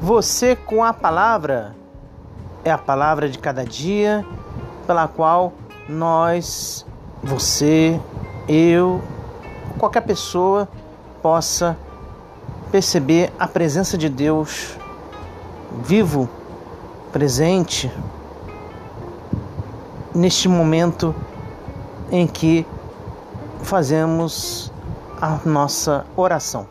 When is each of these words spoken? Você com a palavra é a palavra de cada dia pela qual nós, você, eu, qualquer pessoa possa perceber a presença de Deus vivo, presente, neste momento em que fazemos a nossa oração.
Você 0.00 0.56
com 0.56 0.82
a 0.82 0.94
palavra 0.94 1.76
é 2.64 2.70
a 2.70 2.78
palavra 2.78 3.28
de 3.28 3.38
cada 3.38 3.66
dia 3.66 4.24
pela 4.86 5.06
qual 5.06 5.52
nós, 5.86 6.86
você, 7.22 8.00
eu, 8.48 9.02
qualquer 9.78 10.00
pessoa 10.00 10.66
possa 11.20 11.76
perceber 12.72 13.30
a 13.38 13.46
presença 13.46 13.98
de 13.98 14.08
Deus 14.08 14.78
vivo, 15.82 16.30
presente, 17.12 17.92
neste 20.14 20.48
momento 20.48 21.14
em 22.10 22.26
que 22.26 22.66
fazemos 23.62 24.72
a 25.20 25.38
nossa 25.44 26.06
oração. 26.16 26.66